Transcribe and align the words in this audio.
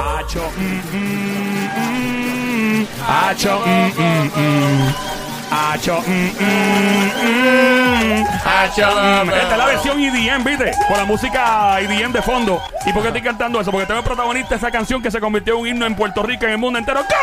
Hacho. 0.00 0.42
Hacho, 3.06 3.60
mm, 3.66 3.92
mm, 3.98 4.30
mm. 4.36 4.94
Hacho. 5.50 6.02
Hacho. 8.44 8.88
Esta 9.22 9.52
es 9.52 9.58
la 9.58 9.66
versión 9.66 10.00
EDM, 10.00 10.44
¿viste? 10.44 10.72
Con 10.88 10.96
la 10.96 11.04
música 11.04 11.80
EDM 11.80 12.12
de 12.12 12.22
fondo. 12.22 12.62
¿Y 12.86 12.92
por 12.92 13.02
qué 13.02 13.08
estoy 13.08 13.22
cantando 13.22 13.60
eso? 13.60 13.70
Porque 13.70 13.86
tengo 13.86 14.00
el 14.00 14.04
protagonista 14.04 14.50
de 14.50 14.56
esa 14.56 14.70
canción 14.70 15.02
que 15.02 15.10
se 15.10 15.20
convirtió 15.20 15.54
en 15.54 15.60
un 15.60 15.66
himno 15.68 15.86
en 15.86 15.94
Puerto 15.94 16.22
Rico 16.22 16.44
y 16.44 16.46
en 16.46 16.52
el 16.52 16.58
mundo 16.58 16.78
entero. 16.78 17.00
¡Cómo 17.00 17.18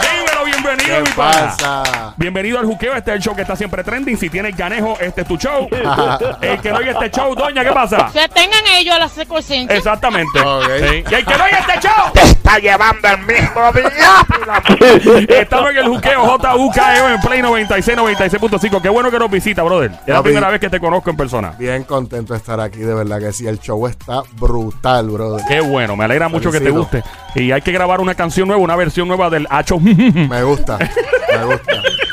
Dímelo, 0.00 0.23
bienvenido, 0.44 0.96
¿Qué 0.96 1.00
mi 1.02 1.16
pana. 1.16 1.32
pasa? 1.56 2.14
Bienvenido 2.16 2.58
al 2.58 2.66
juqueo, 2.66 2.94
este 2.94 3.10
es 3.10 3.16
el 3.16 3.22
show 3.22 3.34
que 3.34 3.42
está 3.42 3.56
siempre 3.56 3.82
trending. 3.82 4.16
Si 4.16 4.28
tienes 4.30 4.56
ganejo, 4.56 4.96
este 5.00 5.22
es 5.22 5.28
tu 5.28 5.36
show. 5.36 5.68
el 6.40 6.60
que 6.60 6.70
no 6.70 6.78
oye 6.78 6.90
este 6.90 7.10
show, 7.10 7.34
doña, 7.34 7.64
¿qué 7.64 7.72
pasa? 7.72 8.10
Que 8.12 8.28
tengan 8.28 8.66
ellos 8.76 8.98
la 8.98 9.08
secuencia. 9.08 9.62
Exactamente. 9.62 10.40
Ok. 10.40 10.64
Sí. 10.78 11.04
Y 11.10 11.14
el 11.14 11.24
que 11.24 11.34
no 11.36 11.44
oye 11.44 11.56
este 11.58 11.88
show, 11.88 12.12
está 12.44 12.58
llevando 12.58 13.08
el 13.08 13.18
mismo 13.18 13.72
diablo. 13.72 15.24
estamos 15.34 15.70
en 15.70 15.76
el 15.78 15.88
juqueo 15.88 16.38
JUKEO 16.38 17.08
en 17.08 17.20
Play 17.20 17.42
96, 17.42 17.98
96.5. 17.98 18.82
Qué 18.82 18.88
bueno 18.90 19.10
que 19.10 19.18
nos 19.18 19.30
visita, 19.30 19.62
brother. 19.62 19.92
Es 20.06 20.14
la 20.14 20.22
primera 20.22 20.50
vez 20.50 20.60
que 20.60 20.68
te 20.68 20.78
conozco 20.78 21.10
en 21.10 21.16
persona. 21.16 21.54
Bien 21.58 21.84
contento 21.84 22.34
de 22.34 22.38
estar 22.38 22.60
aquí, 22.60 22.80
de 22.80 22.94
verdad 22.94 23.18
que 23.18 23.32
sí. 23.32 23.46
El 23.46 23.58
show 23.58 23.86
está 23.86 24.22
brutal, 24.36 25.08
brother. 25.08 25.44
Qué 25.48 25.60
bueno, 25.60 25.96
me 25.96 26.04
alegra 26.04 26.28
mucho 26.28 26.52
que 26.52 26.60
te 26.60 26.70
guste. 26.70 27.02
Y 27.34 27.50
hay 27.50 27.62
que 27.62 27.72
grabar 27.72 28.00
una 28.00 28.14
canción 28.14 28.46
nueva, 28.46 28.62
una 28.62 28.76
versión 28.76 29.08
nueva 29.08 29.30
del 29.30 29.46
Hacho. 29.50 29.80
Me 29.80 30.42
gusta, 30.42 30.78
me 30.78 31.44
gusta. 31.44 31.72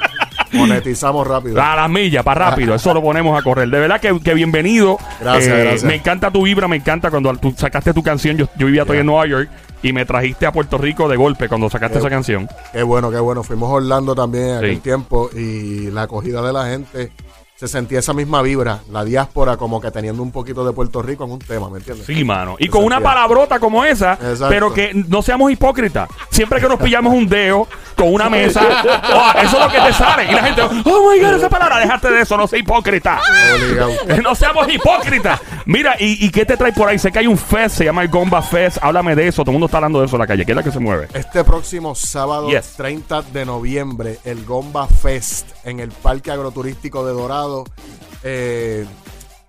Monetizamos 0.53 1.25
rápido. 1.27 1.61
A 1.61 1.75
las 1.75 1.89
millas, 1.89 2.23
para 2.23 2.49
rápido, 2.49 2.75
eso 2.75 2.93
lo 2.93 3.01
ponemos 3.01 3.39
a 3.39 3.43
correr. 3.43 3.69
De 3.69 3.79
verdad 3.79 3.99
que, 3.99 4.19
que 4.19 4.33
bienvenido. 4.33 4.97
Eh, 5.01 5.15
Gracias, 5.21 5.57
gracias. 5.57 5.83
Me 5.83 5.95
encanta 5.95 6.31
tu 6.31 6.43
vibra, 6.43 6.67
me 6.67 6.75
encanta 6.77 7.09
cuando 7.09 7.33
tú 7.37 7.53
sacaste 7.57 7.93
tu 7.93 8.03
canción. 8.03 8.37
Yo, 8.37 8.47
yo 8.57 8.65
vivía 8.67 8.83
todavía 8.83 9.01
en 9.01 9.07
Nueva 9.07 9.27
York 9.27 9.49
y 9.83 9.93
me 9.93 10.05
trajiste 10.05 10.45
a 10.45 10.51
Puerto 10.51 10.77
Rico 10.77 11.07
de 11.09 11.17
golpe 11.17 11.47
cuando 11.47 11.69
sacaste 11.69 11.93
Qué- 11.93 11.99
esa 11.99 12.09
canción. 12.09 12.47
Qué 12.71 12.83
bueno, 12.83 13.09
qué 13.11 13.19
bueno. 13.19 13.43
Fuimos 13.43 13.69
a 13.69 13.73
Orlando 13.75 14.13
también 14.15 14.49
en 14.49 14.59
Sí. 14.59 14.65
aquel 14.65 14.81
tiempo 14.81 15.29
y 15.35 15.89
la 15.91 16.03
acogida 16.03 16.41
de 16.41 16.53
la 16.53 16.65
gente 16.67 17.11
se 17.55 17.67
sentía 17.67 17.99
esa 17.99 18.13
misma 18.13 18.41
vibra, 18.41 18.79
la 18.91 19.03
diáspora 19.05 19.55
como 19.55 19.79
que 19.79 19.91
teniendo 19.91 20.23
un 20.23 20.31
poquito 20.31 20.65
de 20.65 20.73
Puerto 20.73 21.03
Rico 21.03 21.25
en 21.25 21.31
un 21.33 21.37
tema, 21.37 21.69
¿me 21.69 21.77
entiendes? 21.77 22.07
Sí, 22.07 22.23
mano. 22.23 22.55
Y 22.57 22.63
Se 22.65 22.69
con 22.71 22.83
una 22.83 22.99
palabrota 22.99 23.59
como 23.59 23.85
esa, 23.85 24.13
Exacto. 24.13 24.47
pero 24.49 24.73
que 24.73 24.91
no 25.07 25.21
seamos 25.21 25.51
hipócritas. 25.51 26.09
Siempre 26.31 26.59
que 26.59 26.67
nos 26.67 26.79
pillamos 26.79 27.13
un 27.13 27.27
dedo 27.29 27.67
con 28.01 28.13
una 28.13 28.29
mesa, 28.29 28.61
oh, 29.13 29.39
eso 29.39 29.57
es 29.57 29.63
lo 29.63 29.69
que 29.71 29.79
te 29.79 29.93
sale. 29.93 30.25
Y 30.25 30.33
la 30.33 30.43
gente, 30.43 30.61
oh 30.63 31.11
my 31.11 31.19
God, 31.19 31.35
esa 31.35 31.49
palabra, 31.49 31.79
déjate 31.79 32.09
de 32.09 32.21
eso, 32.21 32.35
no 32.35 32.47
sea 32.47 32.57
hipócrita. 32.59 33.19
No 34.23 34.35
seamos 34.35 34.71
hipócritas. 34.71 35.39
Mira, 35.65 35.95
¿y, 35.99 36.25
y 36.25 36.29
qué 36.31 36.45
te 36.45 36.55
trae 36.57 36.71
por 36.73 36.87
ahí? 36.89 36.97
Sé 36.99 37.11
que 37.11 37.19
hay 37.19 37.27
un 37.27 37.37
fest, 37.37 37.77
se 37.77 37.85
llama 37.85 38.01
el 38.03 38.09
Gomba 38.09 38.41
Fest. 38.41 38.77
Háblame 38.81 39.15
de 39.15 39.27
eso. 39.27 39.43
Todo 39.43 39.51
el 39.51 39.53
mundo 39.53 39.65
está 39.65 39.77
hablando 39.77 39.99
de 39.99 40.05
eso 40.05 40.15
en 40.15 40.19
la 40.21 40.27
calle. 40.27 40.45
¿Qué 40.45 40.51
es 40.51 40.55
la 40.55 40.63
que 40.63 40.71
se 40.71 40.79
mueve? 40.79 41.07
Este 41.13 41.43
próximo 41.43 41.95
sábado 41.95 42.49
Yes. 42.49 42.73
30 42.77 43.21
de 43.23 43.45
noviembre, 43.45 44.19
el 44.23 44.45
Gomba 44.45 44.87
Fest 44.87 45.47
en 45.63 45.79
el 45.79 45.89
Parque 45.91 46.31
Agroturístico 46.31 47.05
de 47.05 47.13
Dorado. 47.13 47.65
Eh, 48.23 48.85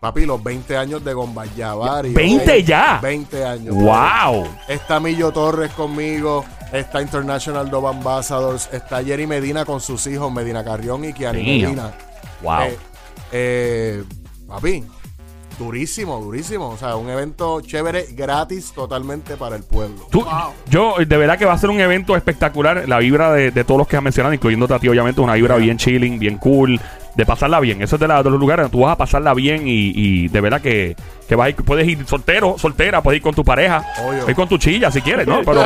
papi, 0.00 0.25
los 0.27 0.42
20 0.42 0.77
años 0.77 1.05
de 1.05 1.12
Gomba 1.14 1.45
Yavari. 1.47 2.12
20 2.12 2.64
ya. 2.64 2.98
20 3.03 3.45
años. 3.45 3.75
¡Wow! 3.75 4.48
Está 4.69 5.00
Millo 5.00 5.33
Torres 5.33 5.73
conmigo. 5.73 6.45
Está 6.73 7.03
International 7.03 7.69
Dove 7.70 7.89
Ambassadors. 7.89 8.69
Está 8.73 9.05
Jerry 9.05 9.27
Medina 9.27 9.65
con 9.65 9.81
sus 9.81 10.06
hijos, 10.06 10.33
Medina 10.33 10.65
Carrión 10.65 11.05
y 11.05 11.12
Kiani. 11.12 11.42
Medina. 11.42 11.92
¡Wow! 12.42 12.62
Eh, 12.62 12.79
eh, 13.33 14.05
papi, 14.48 14.83
durísimo, 15.59 16.19
durísimo. 16.20 16.70
O 16.70 16.77
sea, 16.79 16.97
un 16.97 17.09
evento 17.11 17.61
chévere, 17.61 18.06
gratis 18.12 18.73
totalmente 18.73 19.37
para 19.37 19.56
el 19.56 19.62
pueblo. 19.64 20.06
Tú- 20.11 20.25
Yo, 20.70 20.95
de 20.98 21.17
verdad 21.17 21.39
que 21.39 21.45
va 21.45 21.52
a 21.52 21.58
ser 21.58 21.70
un 21.70 21.80
evento 21.80 22.17
espectacular. 22.17 22.89
La 22.89 22.98
vibra 22.98 23.33
de, 23.33 23.51
de 23.51 23.64
todos 23.64 23.79
los 23.79 23.86
que 23.89 23.96
has 23.96 24.02
mencionado, 24.02 24.33
incluyendo 24.35 24.73
a 24.75 24.79
ti, 24.79 24.89
obviamente, 24.89 25.20
una 25.20 25.35
vibra 25.35 25.57
bien 25.57 25.77
chilling, 25.77 26.19
bien 26.19 26.39
cool, 26.39 26.80
de 27.14 27.27
pasarla 27.27 27.61
bien. 27.61 27.83
Eso 27.83 27.96
es 27.96 28.00
de, 28.00 28.08
la- 28.08 28.23
de 28.23 28.30
los 28.30 28.40
lugares 28.40 28.64
donde 28.64 28.73
tú 28.77 28.84
vas 28.84 28.92
a 28.92 28.96
pasarla 28.96 29.34
bien 29.34 29.67
y, 29.68 29.92
y 29.95 30.28
de 30.28 30.40
verdad 30.40 30.61
que, 30.61 30.96
que 31.28 31.34
vas 31.34 31.46
a 31.46 31.50
ir- 31.50 31.56
puedes 31.64 31.86
ir 31.86 32.06
soltero, 32.06 32.56
soltera, 32.58 33.02
puedes 33.02 33.18
ir 33.18 33.23
con 33.23 33.34
tu 33.34 33.45
pareja, 33.45 33.84
Obvio. 34.06 34.28
ir 34.30 34.34
con 34.34 34.48
tu 34.48 34.56
chilla 34.58 34.90
si 34.90 35.00
quieres, 35.02 35.27
¿no? 35.27 35.40
Pero, 35.45 35.62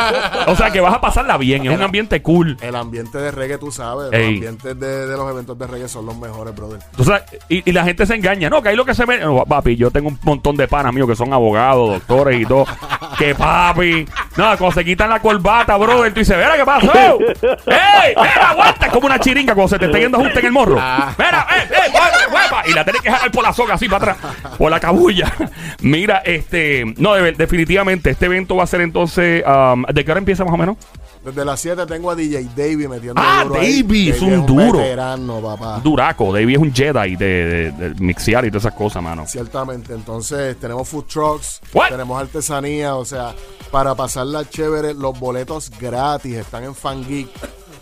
o 0.48 0.56
sea, 0.56 0.70
que 0.70 0.80
vas 0.80 0.94
a 0.94 1.00
pasarla 1.00 1.36
bien. 1.38 1.64
Es 1.66 1.72
un 1.72 1.82
ambiente 1.82 2.20
cool. 2.22 2.56
El 2.60 2.74
ambiente 2.76 3.18
de 3.18 3.30
reggae, 3.30 3.58
tú 3.58 3.70
sabes, 3.70 4.12
Ey. 4.12 4.20
los 4.20 4.34
ambientes 4.48 4.80
de, 4.80 5.06
de 5.06 5.16
los 5.16 5.30
eventos 5.30 5.58
de 5.58 5.66
reggae 5.66 5.88
son 5.88 6.06
los 6.06 6.16
mejores, 6.18 6.54
brother. 6.54 6.80
Sabes, 7.04 7.22
y, 7.48 7.68
y 7.68 7.72
la 7.72 7.84
gente 7.84 8.06
se 8.06 8.14
engaña, 8.16 8.50
no, 8.50 8.60
que 8.62 8.70
ahí 8.70 8.76
lo 8.76 8.84
que 8.84 8.94
se 8.94 9.04
ve, 9.04 9.18
no, 9.20 9.44
papi, 9.44 9.76
yo 9.76 9.90
tengo 9.90 10.08
un 10.08 10.18
montón 10.24 10.56
de 10.56 10.66
panas 10.68 10.92
míos 10.92 11.08
que 11.08 11.16
son 11.16 11.32
abogados, 11.32 11.90
doctores 11.90 12.40
y 12.40 12.44
todo, 12.44 12.64
que 13.18 13.34
papi, 13.34 14.06
no, 14.36 14.44
cuando 14.58 14.72
se 14.72 14.84
quitan 14.84 15.08
la 15.10 15.20
corbata, 15.20 15.76
brother, 15.76 16.12
tú 16.12 16.20
dices, 16.20 16.36
mira, 16.36 16.56
¿qué 16.56 16.64
pasó? 16.64 16.92
¡Ey! 17.66 18.14
¡Mira, 18.16 18.50
aguanta! 18.50 18.86
Es 18.86 18.92
como 18.92 19.06
una 19.06 19.18
chiringa 19.18 19.54
cuando 19.54 19.68
se 19.68 19.78
te 19.78 19.86
está 19.86 19.98
yendo 19.98 20.18
junto 20.18 20.38
en 20.38 20.46
el 20.46 20.52
morro. 20.52 20.74
¡Mira, 20.74 21.46
eh, 21.56 21.68
eh, 21.70 21.90
huepa, 21.92 22.34
huepa! 22.34 22.62
Y 22.68 22.72
la 22.72 22.84
tenés 22.84 23.00
que 23.02 23.10
jalar 23.10 23.30
por 23.30 23.42
la 23.42 23.52
soga 23.52 23.74
así 23.74 23.88
para 23.88 24.12
atrás, 24.12 24.34
por 24.58 24.70
la 24.70 24.80
cabulla. 24.80 25.32
Mira, 25.80 26.22
este, 26.24 26.84
no, 26.98 27.14
de- 27.14 27.32
definitivamente, 27.32 28.10
este 28.10 28.26
evento 28.26 28.56
va 28.56 28.64
a 28.64 28.66
ser 28.66 28.80
entonces, 28.82 29.42
um, 29.46 29.84
¿de 29.84 30.04
qué 30.04 30.10
hora 30.10 30.18
empieza 30.18 30.44
más 30.44 30.54
o 30.54 30.56
menos? 30.56 30.76
Desde 31.26 31.44
las 31.44 31.60
7 31.60 31.84
tengo 31.86 32.10
a 32.10 32.14
DJ 32.14 32.44
Davey 32.54 32.86
metiendo 32.88 33.20
Ah, 33.22 33.42
duro 33.44 33.60
ahí. 33.60 33.82
Davey, 33.82 34.10
es 34.10 34.22
un 34.22 34.46
duro. 34.46 34.78
veterano, 34.78 35.40
papá. 35.40 35.80
Duraco, 35.82 36.26
Davey 36.32 36.54
es 36.54 36.58
un 36.60 36.72
Jedi 36.72 37.16
de, 37.16 37.26
de, 37.26 37.72
de 37.72 37.94
mixear 38.00 38.44
y 38.44 38.48
todas 38.50 38.62
esas 38.66 38.74
cosas, 38.74 39.02
mano. 39.02 39.24
Ciertamente, 39.26 39.92
entonces 39.92 40.56
tenemos 40.60 40.88
food 40.88 41.04
trucks, 41.06 41.60
What? 41.74 41.88
tenemos 41.90 42.20
artesanía, 42.20 42.94
o 42.94 43.04
sea, 43.04 43.34
para 43.72 43.94
pasarla 43.96 44.48
chévere, 44.48 44.94
los 44.94 45.18
boletos 45.18 45.70
gratis 45.80 46.36
están 46.36 46.62
en 46.62 46.74
FanGeek. 46.76 47.28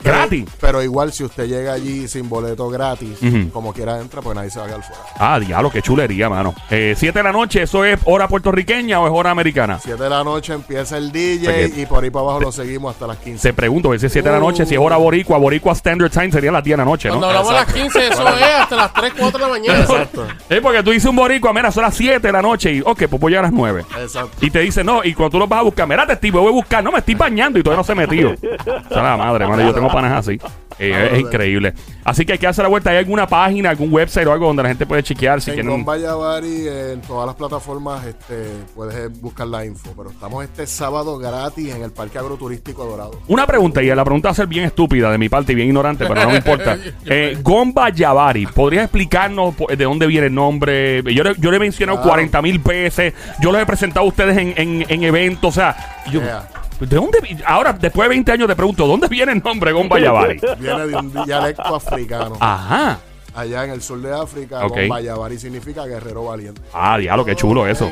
¿Gratis? 0.04 0.44
Pero, 0.44 0.56
pero 0.60 0.82
igual, 0.82 1.12
si 1.12 1.24
usted 1.24 1.46
llega 1.46 1.72
allí 1.72 2.06
sin 2.08 2.28
boleto 2.28 2.68
gratis, 2.68 3.18
Ujú. 3.22 3.50
como 3.50 3.72
quiera 3.72 4.00
entra, 4.00 4.20
pues 4.22 4.34
nadie 4.36 4.50
se 4.50 4.58
va 4.58 4.64
a 4.66 4.68
quedar 4.68 4.82
fuera. 4.82 5.02
Ah, 5.18 5.40
diablo, 5.40 5.70
qué 5.70 5.82
chulería, 5.82 6.28
mano. 6.28 6.54
Eh, 6.70 6.94
siete 6.96 7.18
de 7.20 7.22
la 7.24 7.32
noche, 7.32 7.62
¿eso 7.62 7.84
es 7.84 7.98
hora 8.04 8.28
puertorriqueña 8.28 9.00
o 9.00 9.06
es 9.06 9.12
hora 9.14 9.30
americana? 9.30 9.78
7 9.82 10.02
de 10.02 10.10
la 10.10 10.22
noche 10.24 10.52
empieza 10.52 10.96
el 10.98 11.10
DJ 11.12 11.44
Porque- 11.46 11.80
y 11.82 11.86
por 11.86 12.04
ahí 12.04 12.10
para 12.10 12.22
abajo 12.24 12.40
lo 12.40 12.52
seguimos 12.52 12.92
hasta 12.92 13.06
las 13.06 13.16
15. 13.18 13.38
Se 13.40 13.52
pregunto, 13.52 13.96
si 13.98 14.06
es 14.06 14.12
7 14.12 14.28
de 14.28 14.34
la 14.34 14.40
noche, 14.40 14.66
si 14.66 14.74
es 14.74 14.80
hora 14.80 14.96
boricua, 14.96 15.38
boricua 15.38 15.72
Standard 15.72 16.10
Time 16.10 16.30
sería 16.32 16.52
las 16.52 16.62
10 16.64 16.74
de 16.76 16.84
la 16.84 16.90
noche, 16.90 17.08
Cuando 17.08 17.26
¿no? 17.26 17.30
hablamos 17.30 17.50
a 17.50 17.54
las 17.64 17.72
15, 17.72 18.06
eso 18.08 18.28
es 18.28 18.42
hasta 18.60 18.76
las 18.76 18.92
3, 18.92 19.12
4 19.18 19.38
de 19.38 19.44
la 19.44 19.50
mañana. 19.50 19.80
Exacto. 19.80 20.26
Es 20.48 20.60
porque 20.60 20.82
tú 20.82 20.90
dices 20.90 21.08
un 21.08 21.16
boricua, 21.16 21.52
mira, 21.52 21.70
son 21.72 21.82
las 21.84 21.94
7 21.94 22.20
de 22.28 22.32
la 22.32 22.42
noche 22.42 22.72
y, 22.72 22.80
ok, 22.80 23.04
pues 23.08 23.20
voy 23.20 23.30
a 23.30 23.30
llegar 23.30 23.44
a 23.44 23.48
las 23.48 23.52
9. 23.56 23.84
Exacto. 24.00 24.36
Y 24.40 24.50
te 24.50 24.60
dice, 24.60 24.82
no, 24.84 25.02
y 25.04 25.14
cuando 25.14 25.30
tú 25.32 25.38
los 25.38 25.48
vas 25.48 25.60
a 25.60 25.62
buscar, 25.62 25.86
mira, 25.88 26.06
te 26.06 26.30
voy 26.30 26.48
a 26.48 26.50
buscar, 26.50 26.82
no, 26.82 26.90
me 26.92 26.98
estoy 26.98 27.14
bañando 27.14 27.58
y 27.58 27.62
todavía 27.62 27.78
no 27.78 27.84
se 27.84 27.94
metió. 27.94 28.30
O 28.32 28.88
sea, 28.94 29.02
la 29.02 29.16
madre, 29.16 29.46
mano, 29.46 29.62
yo 29.62 29.74
tengo 29.74 29.90
panas 29.94 30.12
así. 30.26 30.38
Eh, 30.78 31.10
es 31.12 31.20
increíble. 31.20 31.72
Así 32.02 32.26
que 32.26 32.32
hay 32.32 32.38
que 32.38 32.48
hacer 32.48 32.64
la 32.64 32.68
vuelta. 32.68 32.90
¿Hay 32.90 32.96
alguna 32.96 33.28
página, 33.28 33.70
algún 33.70 33.92
website 33.92 34.26
o 34.26 34.32
algo 34.32 34.48
donde 34.48 34.64
la 34.64 34.68
gente 34.70 34.86
puede 34.86 35.04
chequear 35.04 35.40
si 35.40 35.50
en 35.50 35.54
quieren? 35.54 35.70
Gomba 35.70 35.96
Yavari, 35.96 36.66
en 36.68 37.00
todas 37.02 37.26
las 37.26 37.36
plataformas, 37.36 38.04
este, 38.04 38.44
puedes 38.74 39.20
buscar 39.20 39.46
la 39.46 39.64
info. 39.64 39.92
Pero 39.96 40.10
estamos 40.10 40.42
este 40.42 40.66
sábado 40.66 41.16
gratis 41.18 41.72
en 41.72 41.82
el 41.82 41.92
Parque 41.92 42.18
Agroturístico 42.18 42.84
Dorado. 42.84 43.12
Una 43.28 43.46
pregunta, 43.46 43.80
y 43.84 43.86
la 43.94 44.04
pregunta 44.04 44.28
va 44.28 44.32
a 44.32 44.34
ser 44.34 44.48
bien 44.48 44.64
estúpida 44.64 45.12
de 45.12 45.18
mi 45.18 45.28
parte 45.28 45.52
y 45.52 45.54
bien 45.54 45.68
ignorante, 45.68 46.06
pero 46.06 46.22
no 46.22 46.30
me 46.30 46.36
importa. 46.38 46.76
Eh, 47.06 47.38
Gomba 47.42 47.90
Yavari, 47.90 48.46
¿podrías 48.46 48.84
explicarnos 48.84 49.54
de 49.68 49.84
dónde 49.84 50.06
viene 50.08 50.26
el 50.26 50.34
nombre? 50.34 51.02
Yo, 51.14 51.22
le- 51.22 51.34
yo 51.38 51.50
le 51.52 51.58
he 51.58 51.60
mencionado 51.60 51.98
Claro. 51.98 52.10
40 52.10 52.42
mil 52.42 52.58
veces, 52.58 53.14
yo 53.40 53.52
los 53.52 53.60
he 53.62 53.66
presentado 53.66 54.04
a 54.04 54.08
ustedes 54.08 54.36
en, 54.38 54.54
en- 54.56 54.84
en 54.88 55.02
eventos, 55.04 55.50
o 55.50 55.52
sea, 55.54 56.02
yo- 56.10 56.20
Yeah. 56.20 56.48
¿De 56.88 56.96
dónde? 56.96 57.20
vi- 57.20 57.36
Ahora, 57.46 57.72
después 57.72 58.06
de 58.06 58.10
20 58.10 58.32
años, 58.32 58.48
te 58.48 58.56
pregunto, 58.56 58.86
¿dónde 58.86 59.08
viene 59.08 59.32
el 59.32 59.42
nombre 59.42 59.72
Gomba 59.72 59.98
Yavari? 59.98 60.40
Viene 60.58 60.86
de 60.86 60.96
un 60.96 61.24
dialecto 61.24 61.74
africano. 61.76 62.36
Ajá. 62.40 62.98
Allá 63.34 63.64
en 63.64 63.70
el 63.70 63.82
sur 63.82 64.00
de 64.00 64.12
África, 64.14 64.64
Ok. 64.64 64.78
Gomba 64.80 65.00
Yavari 65.00 65.38
significa 65.38 65.84
guerrero 65.86 66.24
valiente. 66.24 66.60
Ah, 66.72 66.96
diablo, 66.98 67.24
qué 67.24 67.34
chulo 67.34 67.66
eso. 67.66 67.90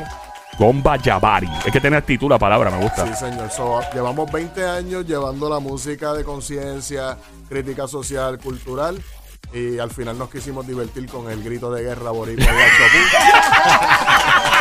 Gomba 0.57 0.95
Yavari. 0.97 1.49
Es 1.65 1.71
que 1.73 1.81
tiene 1.81 1.97
actitud 1.97 2.29
la 2.29 2.37
palabra, 2.37 2.69
me 2.69 2.77
gusta. 2.81 3.05
Sí, 3.07 3.13
señor. 3.25 3.49
So, 3.51 3.81
llevamos 3.93 4.31
20 4.31 4.65
años 4.65 5.05
llevando 5.05 5.49
la 5.49 5.59
música 5.59 6.13
de 6.13 6.23
conciencia, 6.23 7.17
crítica 7.49 7.87
social, 7.87 8.37
cultural. 8.39 9.01
Y 9.53 9.77
al 9.79 9.91
final 9.91 10.17
nos 10.17 10.29
quisimos 10.29 10.65
divertir 10.65 11.07
con 11.07 11.29
el 11.29 11.43
grito 11.43 11.71
de 11.71 11.83
guerra 11.83 12.11
boricua 12.11 12.45
de. 12.45 12.51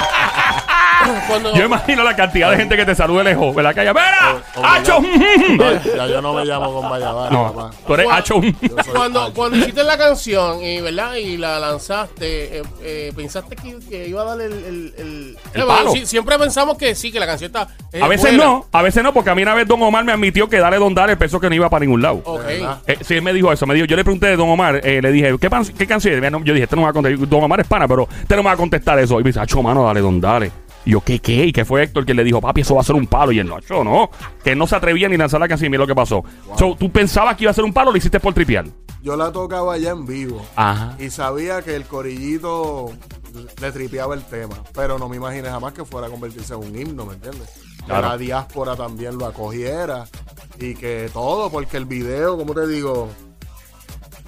Cuando, 1.28 1.54
Yo 1.54 1.64
imagino 1.64 2.02
la 2.04 2.14
cantidad 2.16 2.50
de 2.50 2.56
gente 2.56 2.76
que 2.76 2.84
te 2.84 2.94
salude 2.94 3.25
lejos, 3.25 3.54
¿verdad? 3.54 3.75
Que 3.75 3.81
haya, 3.81 3.93
¡Mira! 3.93 4.43
O- 4.56 4.60
o 4.60 4.64
¡Hacho! 4.66 5.00
No, 5.00 5.72
ya 5.96 6.06
yo 6.06 6.22
no 6.22 6.32
me 6.34 6.44
llamo 6.44 6.72
Gomba 6.72 6.99
Yavari, 6.99 7.34
No, 7.34 7.52
papá. 7.52 7.70
tú 7.87 7.94
eres. 7.94 8.06
Yo 8.26 8.34
soy 8.38 8.56
cuando, 8.94 9.32
cuando 9.34 9.56
hiciste 9.58 9.82
la 9.84 9.96
canción 9.99 10.62
y, 10.62 10.81
¿verdad? 10.81 11.14
y 11.16 11.37
la 11.37 11.58
lanzaste, 11.58 12.58
eh, 12.58 12.62
eh, 12.82 13.12
pensaste 13.14 13.56
que, 13.56 13.78
que 13.88 14.08
iba 14.08 14.22
a 14.22 14.25
dar 14.25 14.40
el. 14.40 14.52
el, 14.52 14.94
el- 14.99 15.38
El 15.54 15.60
Eh, 15.62 15.64
palo. 15.66 15.93
sí, 15.93 16.06
siempre 16.06 16.38
pensamos 16.38 16.76
que 16.78 16.94
sí, 16.94 17.12
que 17.12 17.20
la 17.20 17.26
canción 17.26 17.49
está. 17.54 17.69
es 17.93 18.02
A 18.02 18.08
veces 18.08 18.31
buena. 18.37 18.44
no, 18.44 18.66
a 18.72 18.82
veces 18.82 19.02
no, 19.02 19.12
porque 19.12 19.31
a 19.31 19.34
mí 19.34 19.43
una 19.43 19.54
vez 19.54 19.66
Don 19.66 19.82
Omar 19.82 20.04
me 20.04 20.12
admitió 20.12 20.49
que 20.49 20.58
Dale 20.58 20.78
Don 20.78 20.94
Dale 20.94 21.16
pensó 21.16 21.38
que 21.40 21.49
no 21.49 21.54
iba 21.54 21.69
para 21.69 21.84
ningún 21.84 22.00
lado. 22.02 22.20
Ok. 22.25 22.44
Verdad. 22.44 22.78
Eh, 22.87 22.99
sí, 23.02 23.14
él 23.14 23.22
me 23.22 23.32
dijo 23.32 23.52
eso. 23.52 23.66
Me 23.66 23.75
dijo, 23.75 23.87
yo 23.87 23.96
le 23.96 24.04
pregunté 24.04 24.26
de 24.28 24.37
Don 24.37 24.49
Omar, 24.49 24.81
eh, 24.84 25.00
le 25.02 25.12
dije, 25.12 25.37
¿qué, 25.40 25.50
pan- 25.50 25.64
qué 25.76 25.87
canción? 25.87 26.22
es? 26.25 26.32
Yo 26.44 26.52
dije, 26.54 26.64
este 26.64 26.76
no 26.76 26.82
me 26.82 26.87
va 26.87 26.90
a 26.90 26.93
contestar. 26.94 27.28
Don 27.28 27.43
Omar 27.44 27.60
es 27.60 27.66
pana, 27.66 27.87
pero 27.88 28.08
este 28.20 28.37
no 28.37 28.43
me 28.43 28.49
va 28.49 28.52
a 28.52 28.56
contestar 28.56 28.99
eso. 28.99 29.20
Y 29.20 29.25
me 29.25 29.28
dice, 29.31 29.40
acho, 29.40 29.62
mano, 29.62 29.84
dale, 29.84 30.00
don, 30.00 30.20
dale. 30.20 30.50
Y 30.84 30.90
yo, 30.90 31.00
¿qué, 31.00 31.19
qué? 31.20 31.46
Y 31.46 31.52
que 31.52 31.64
fue 31.64 31.82
Héctor 31.82 32.05
que 32.05 32.14
le 32.14 32.25
dijo, 32.25 32.40
papi, 32.40 32.62
eso 32.62 32.75
va 32.75 32.81
a 32.81 32.84
ser 32.84 32.96
un 32.96 33.06
palo. 33.06 33.32
Y 33.32 33.38
él, 33.38 33.49
no, 33.49 33.84
no. 33.84 34.11
Que 34.43 34.55
no 34.55 34.67
se 34.67 34.76
atrevía 34.76 35.08
ni 35.08 35.17
lanzar 35.17 35.40
la 35.40 35.49
canción. 35.49 35.70
Mira 35.70 35.82
lo 35.82 35.87
que 35.87 35.94
pasó. 35.94 36.25
So, 36.58 36.76
¿Tú 36.76 36.90
pensabas 36.90 37.37
que 37.37 37.44
iba 37.44 37.50
a 37.50 37.55
ser 37.55 37.64
un 37.64 37.73
palo 37.73 37.90
o 37.90 37.93
lo 37.93 37.99
hiciste 37.99 38.20
por 38.20 38.34
tripear? 38.34 38.67
Yo 39.02 39.17
la 39.17 39.32
tocaba 39.32 39.75
allá 39.75 39.90
en 39.90 40.06
vivo. 40.06 40.44
Ajá. 40.56 40.96
Y 40.99 41.11
sabía 41.11 41.62
que 41.62 41.75
el 41.75 41.84
corillito 41.84 42.93
le 43.61 43.73
tripeaba 43.73 44.14
el 44.14 44.25
tema. 44.25 44.56
Pero 44.75 44.99
no 44.99 45.08
me 45.08 45.17
imaginé 45.17 45.49
jamás 45.49 45.73
que 45.73 45.84
fuera 45.84 46.06
a 46.06 46.11
convertirse 46.11 46.55
en 46.55 46.61
un 46.61 46.79
himno, 46.79 47.06
¿me 47.06 47.14
entiendes? 47.14 47.49
Claro. 47.87 48.02
Que 48.02 48.08
la 48.08 48.19
diáspora 48.19 48.76
también 48.76 49.19
lo 49.19 49.26
acogiera. 49.26 50.06
Y 50.58 50.75
que 50.75 51.11
todo, 51.12 51.50
porque 51.50 51.76
el 51.76 51.87
video, 51.87 52.37
como 52.37 52.55
te 52.55 52.67
digo, 52.67 53.08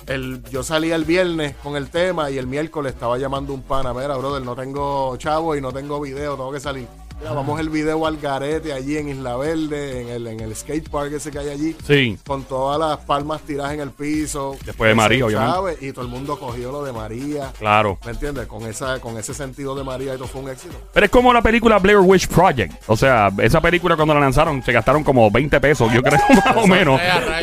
el, 0.07 0.43
yo 0.51 0.63
salía 0.63 0.97
el 0.97 1.05
viernes 1.05 1.57
con 1.63 1.77
el 1.77 1.91
tema 1.91 2.31
y 2.31 2.39
el 2.39 2.47
miércoles 2.47 2.93
estaba 2.93 3.19
llamando 3.19 3.55
un 3.55 3.63
pana. 3.63 3.93
Mira, 3.93 4.17
brother, 4.17 4.43
no 4.43 4.55
tengo 4.55 5.17
chavo 5.17 5.57
y 5.57 5.61
no 5.61 5.73
tengo 5.73 6.01
video, 6.01 6.37
tengo 6.37 6.53
que 6.53 6.61
salir. 6.61 6.87
Mira, 7.25 7.37
vamos 7.37 7.59
el 7.59 7.71
video 7.71 8.07
al 8.07 8.19
garete 8.19 8.75
allí 8.75 8.99
en 8.99 9.09
Isla 9.09 9.35
Verde, 9.39 10.03
en 10.03 10.09
el, 10.11 10.27
en 10.27 10.41
el 10.41 10.55
skate 10.55 10.91
park 10.91 11.11
ese 11.15 11.31
que 11.31 11.39
hay 11.39 11.49
allí 11.49 11.75
Sí. 11.87 12.19
con 12.27 12.43
todas 12.45 12.79
las 12.79 12.99
palmas 13.07 13.41
tiradas 13.41 13.73
en 13.73 13.81
el 13.81 13.93
piso. 13.93 14.55
Después 14.63 14.91
de 14.91 14.95
María, 14.95 15.25
obviamente. 15.25 15.87
Y 15.87 15.93
todo 15.93 16.05
el 16.05 16.11
mundo 16.11 16.39
cogió 16.39 16.71
lo 16.71 16.85
de 16.85 16.93
María. 16.93 17.51
Claro. 17.59 17.97
¿Me 18.05 18.11
entiendes? 18.11 18.47
Con, 18.47 18.67
esa, 18.67 19.01
con 19.01 19.17
ese 19.17 19.33
sentido 19.33 19.75
de 19.75 19.83
María, 19.83 20.13
esto 20.13 20.27
fue 20.27 20.43
un 20.43 20.51
éxito. 20.51 20.75
Pero 20.93 21.07
es 21.07 21.11
como 21.11 21.33
la 21.33 21.41
película 21.41 21.79
Blair 21.79 22.01
Witch 22.01 22.29
Project. 22.29 22.75
O 22.89 22.97
sea, 22.97 23.31
esa 23.39 23.59
película 23.63 23.97
cuando 23.97 24.13
la 24.13 24.21
lanzaron 24.21 24.63
se 24.63 24.73
gastaron 24.73 25.03
como 25.03 25.31
20 25.31 25.61
pesos, 25.63 25.91
yo 25.95 26.03
creo, 26.03 26.21
más 26.45 26.57
o 26.57 26.67
menos. 26.67 27.01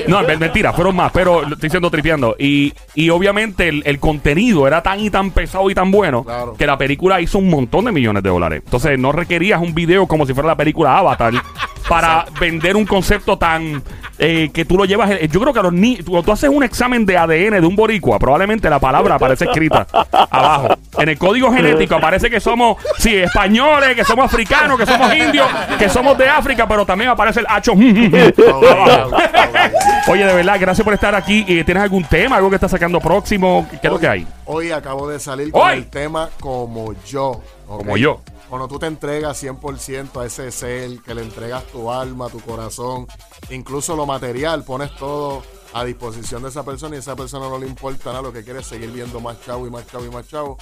No, 0.08 0.22
mentira, 0.38 0.74
fueron 0.74 0.96
más, 0.96 1.12
pero 1.12 1.42
lo 1.42 1.56
estoy 1.56 1.70
diciendo 1.70 1.90
tripeando. 1.90 2.36
Y, 2.38 2.72
y 2.94 3.10
obviamente 3.10 3.68
el, 3.68 3.82
el 3.88 4.00
contenido 4.00 4.68
era 4.68 4.84
tan 4.84 5.00
y 5.00 5.10
tan 5.10 5.32
pesado 5.32 5.72
y 5.72 5.74
tan 5.74 5.90
bueno 5.90 6.24
Claro. 6.24 6.54
que 6.54 6.68
la 6.68 6.78
película 6.78 7.20
hizo 7.20 7.40
un 7.40 7.50
montón 7.50 7.86
de 7.86 7.92
millones 7.92 8.22
de 8.22 8.30
dólares. 8.30 8.62
Entonces 8.64 9.00
no 9.00 9.12
requerías 9.12 9.60
un 9.60 9.71
video 9.74 10.08
como 10.08 10.26
si 10.26 10.34
fuera 10.34 10.48
la 10.50 10.56
película 10.56 10.98
Avatar 10.98 11.34
para 11.90 12.26
vender 12.40 12.76
un 12.76 12.86
concepto 12.86 13.38
tan 13.38 13.82
eh, 14.18 14.50
que 14.54 14.66
tú 14.66 14.78
lo 14.78 14.86
llevas. 14.86 15.10
eh, 15.12 15.28
Yo 15.32 15.40
creo 15.42 15.52
que 15.52 15.60
a 15.60 15.64
los 15.64 15.74
niños, 15.74 16.06
cuando 16.06 16.24
tú 16.24 16.32
haces 16.32 16.50
un 16.50 16.64
examen 16.64 17.06
de 17.06 17.18
ADN 17.18 17.60
de 17.60 17.66
un 17.66 17.76
boricua, 17.76 18.20
probablemente 18.20 18.70
la 18.70 18.80
palabra 18.80 19.16
aparece 19.16 19.46
escrita 19.46 19.88
abajo. 20.12 20.76
En 21.00 21.10
el 21.10 21.18
código 21.18 21.52
genético 21.52 21.96
aparece 21.96 22.30
que 22.30 22.40
somos, 22.40 22.78
sí, 23.00 23.16
españoles, 23.16 23.96
que 23.96 24.06
somos 24.06 24.26
africanos, 24.26 24.78
que 24.78 24.86
somos 24.86 25.14
indios, 25.16 25.48
que 25.80 25.90
somos 25.90 26.18
de 26.18 26.30
África, 26.30 26.68
pero 26.68 26.86
también 26.86 27.10
aparece 27.10 27.40
el 27.42 27.48
hacho. 27.50 27.74
Oye, 30.08 30.26
de 30.26 30.34
verdad, 30.34 30.58
gracias 30.60 30.84
por 30.86 30.94
estar 30.94 31.14
aquí. 31.16 31.46
Eh, 31.48 31.64
¿Tienes 31.64 31.84
algún 31.84 32.04
tema, 32.04 32.36
algo 32.38 32.50
que 32.50 32.56
estás 32.56 32.72
sacando 32.72 33.00
próximo? 33.00 33.68
¿Qué 33.70 33.88
es 33.88 33.94
lo 33.94 34.00
que 34.00 34.08
hay? 34.08 34.28
Hoy 34.46 34.72
acabo 34.72 35.10
de 35.10 35.20
salir 35.20 35.52
con 35.52 35.62
Hoy. 35.62 35.78
el 35.78 35.88
tema 35.88 36.30
Como 36.40 36.94
Yo. 37.06 37.42
Como 37.68 37.96
yo. 37.98 38.22
Cuando 38.52 38.68
tú 38.68 38.80
te 38.80 38.86
entregas 38.86 39.42
100% 39.42 40.22
a 40.22 40.26
ese 40.26 40.52
ser, 40.52 41.02
que 41.04 41.16
le 41.16 41.22
entregas 41.22 41.64
tu 41.68 41.90
alma, 41.90 42.28
tu 42.28 42.42
corazón, 42.42 43.08
incluso 43.50 43.96
lo 43.96 44.06
material, 44.06 44.66
pones 44.66 44.94
todo 44.98 45.42
a 45.72 45.86
disposición 45.86 46.44
de 46.44 46.50
esa 46.50 46.66
persona 46.66 46.96
y 46.96 46.98
a 46.98 47.00
esa 47.00 47.16
persona 47.16 47.48
no 47.48 47.58
le 47.58 47.66
importa 47.66 48.10
nada, 48.10 48.24
lo 48.24 48.34
que 48.34 48.44
quiere 48.44 48.60
es 48.60 48.68
seguir 48.68 48.92
viendo 48.92 49.22
más 49.22 49.40
chavo 49.40 49.66
y 49.68 49.70
más 49.70 49.88
chavo 49.88 50.04
y 50.04 50.10
más 50.10 50.28
chavo. 50.28 50.58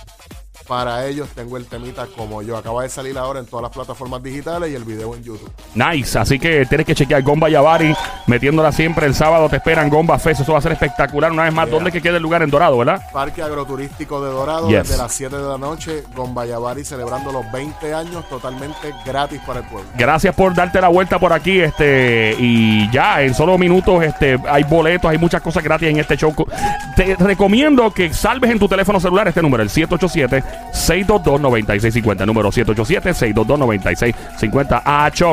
Para 0.68 1.06
ellos 1.08 1.28
tengo 1.34 1.58
el 1.58 1.66
temita 1.66 2.06
como 2.16 2.42
yo. 2.42 2.56
Acaba 2.58 2.84
de 2.84 2.90
salir 2.90 3.18
ahora 3.18 3.40
en 3.40 3.48
todas 3.48 3.64
las 3.64 3.72
plataformas 3.72 4.22
digitales 4.22 4.70
y 4.72 4.76
el 4.76 4.84
video 4.84 5.16
en 5.16 5.24
YouTube. 5.24 5.52
Nice, 5.74 6.18
así 6.20 6.38
que 6.38 6.66
tienes 6.68 6.86
que 6.86 6.94
chequear 6.94 7.24
Gomba 7.24 7.50
Yavari, 7.50 7.96
metiéndola 8.28 8.72
siempre. 8.72 9.08
El 9.08 9.16
sábado 9.16 9.50
te 9.50 9.56
esperan 9.56 9.90
Gomba 9.90 10.20
Fest, 10.20 10.42
eso 10.42 10.54
va 10.54 10.60
a 10.60 10.62
ser 10.62 10.74
espectacular. 10.74 11.32
Una 11.32 11.44
vez 11.44 11.54
más, 11.54 11.70
¿dónde 11.72 11.90
es 11.90 11.94
que 11.94 12.02
queda 12.02 12.18
el 12.18 12.24
lugar 12.24 12.44
en 12.44 12.52
Dorado, 12.52 12.78
verdad? 12.78 13.02
Parque 13.12 13.42
Agroturístico 13.42 14.24
de 14.24 14.32
Dorado 14.32 14.70
Yes. 14.70 14.84
desde 14.90 14.98
las 14.98 15.12
7 15.14 15.36
de 15.38 15.48
la 15.48 15.58
noche, 15.58 16.04
con 16.16 16.36
Bayavari 16.36 16.86
celebrando 16.86 17.32
los 17.32 17.52
20 17.52 17.94
años 17.94 18.28
totalmente 18.30 18.94
gratis 19.06 19.42
para 19.48 19.62
el 19.62 19.66
pueblo. 19.66 19.90
Gracias 19.98 20.36
por 20.36 20.54
darte 20.54 20.80
la 20.82 20.90
vuelta 20.90 21.18
por 21.18 21.34
aquí, 21.34 21.60
este, 21.62 22.36
y 22.38 22.90
ya 22.92 23.22
en 23.24 23.34
solo 23.34 23.58
minutos, 23.58 24.04
este, 24.04 24.40
hay 24.48 24.64
boletos, 24.64 25.10
hay 25.10 25.18
muchas 25.18 25.42
cosas 25.42 25.64
gratis 25.64 25.90
en 25.90 25.98
este 26.00 26.16
show. 26.16 26.34
Te 26.96 27.16
recomiendo 27.16 27.92
que 27.92 28.14
salves 28.14 28.52
en 28.52 28.60
tu 28.60 28.68
teléfono 28.68 29.00
celular 29.00 29.28
este 29.28 29.42
número, 29.42 29.64
el 29.64 29.70
622-9650. 30.72 32.26
Número 32.26 32.52
787-622-9650. 32.52 34.82
Acho. 34.84 35.32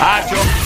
Acho. 0.00 0.57